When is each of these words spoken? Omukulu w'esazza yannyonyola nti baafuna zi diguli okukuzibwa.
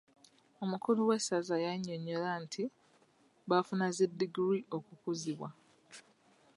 Omukulu 0.63 1.01
w'esazza 1.09 1.55
yannyonyola 1.65 2.31
nti 2.43 2.63
baafuna 3.49 3.87
zi 3.95 4.05
diguli 4.19 4.59
okukuzibwa. 4.77 5.49